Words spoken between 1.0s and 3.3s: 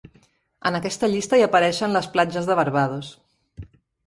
llista hi apareixen les platges de Barbados.